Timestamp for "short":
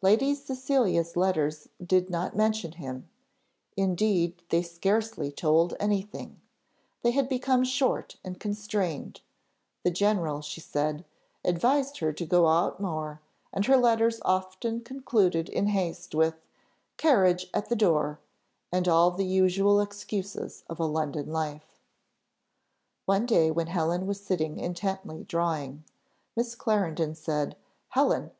7.64-8.16